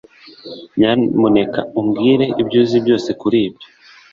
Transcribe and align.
Nyamuneka 0.77 1.59
umbwire 1.79 2.25
ibyo 2.41 2.57
uzi 2.63 2.77
byose 2.85 3.09
kuri 3.21 3.37
ibyo 3.47 3.67